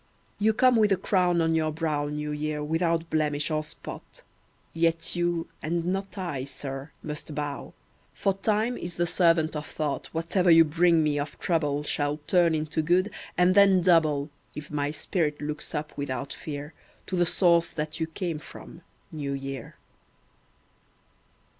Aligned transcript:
You 0.39 0.53
come 0.53 0.77
with 0.77 0.91
a 0.91 0.97
crown 0.97 1.41
on 1.43 1.53
your 1.53 1.71
brow, 1.71 2.07
New 2.07 2.31
Year, 2.31 2.63
without 2.63 3.07
blemish 3.11 3.51
or 3.51 3.63
spot; 3.63 4.23
Yet 4.73 5.15
you, 5.15 5.47
and 5.61 5.85
not 5.85 6.17
I, 6.17 6.43
sir, 6.45 6.89
must 7.03 7.35
bow, 7.35 7.73
For 8.15 8.33
time 8.33 8.77
is 8.79 8.95
the 8.95 9.05
servant 9.05 9.55
of 9.55 9.67
thought 9.67 10.07
Whatever 10.11 10.49
you 10.49 10.63
bring 10.65 11.03
me 11.03 11.19
of 11.19 11.37
trouble 11.39 11.83
Shall 11.83 12.17
turn 12.25 12.55
into 12.55 12.81
good, 12.81 13.11
and 13.37 13.53
then 13.53 13.81
double, 13.81 14.31
If 14.55 14.71
my 14.71 14.89
spirit 14.89 15.39
looks 15.39 15.75
up 15.75 15.95
without 15.95 16.33
fear 16.33 16.73
To 17.05 17.15
the 17.15 17.27
Source 17.27 17.69
that 17.69 17.99
you 17.99 18.07
came 18.07 18.39
from, 18.39 18.81
New 19.11 19.33
Year. 19.33 19.75